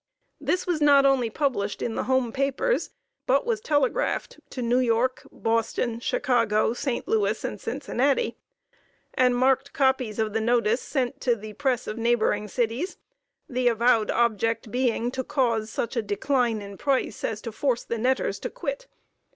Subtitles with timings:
[0.39, 2.89] This was not only published in the home papers,
[3.27, 7.07] but was telegraphed to New York, Boston, Chicago, St.
[7.07, 8.35] Louis and Cincinnati,
[9.13, 12.97] and marked copies of the notice sent to the press of neighboring cities,
[13.47, 17.99] the avowed object being to cause such a decline in price as to force the
[17.99, 18.87] netters to quit.